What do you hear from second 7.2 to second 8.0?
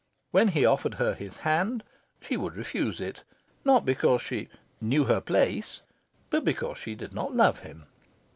love him.